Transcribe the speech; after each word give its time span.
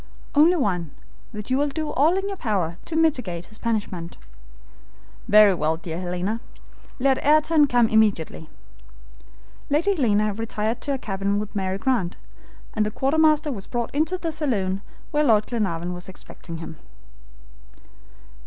"Only 0.33 0.55
one; 0.55 0.89
that 1.31 1.51
you 1.51 1.59
will 1.59 1.67
do 1.69 1.91
all 1.91 2.17
in 2.17 2.27
your 2.27 2.35
power 2.37 2.79
to 2.85 2.95
mitigate 2.95 3.45
his 3.45 3.59
punishment." 3.59 4.17
"Very 5.27 5.53
well, 5.53 5.77
dear 5.77 5.99
Helena. 5.99 6.41
Let 6.97 7.23
Ayrton 7.23 7.67
come 7.67 7.87
immediately." 7.87 8.49
Lady 9.69 9.95
Helena 9.95 10.33
retired 10.33 10.81
to 10.81 10.91
her 10.93 10.97
cabin 10.97 11.37
with 11.37 11.55
Mary 11.55 11.77
Grant, 11.77 12.17
and 12.73 12.83
the 12.83 12.89
quartermaster 12.89 13.51
was 13.51 13.67
brought 13.67 13.93
into 13.93 14.17
the 14.17 14.31
saloon 14.31 14.81
where 15.11 15.23
Lord 15.23 15.45
Glenarvan 15.45 15.93
was 15.93 16.09
expecting 16.09 16.57
him. 16.57 16.77